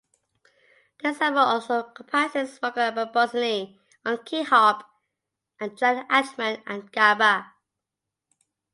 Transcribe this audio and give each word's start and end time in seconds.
The 1.03 1.09
ensemble 1.09 1.43
also 1.43 1.83
comprises 1.83 2.59
Marco 2.59 2.79
Ambrosini 2.79 3.77
on 4.03 4.23
Key 4.25 4.41
harp 4.41 4.83
and 5.59 5.77
Jan 5.77 6.07
Achtman 6.07 6.63
at 6.65 6.91
Gamba. 6.91 7.53